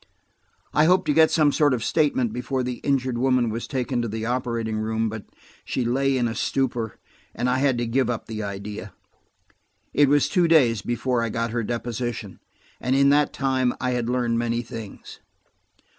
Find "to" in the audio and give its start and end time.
1.05-1.13, 4.01-4.07, 7.77-7.85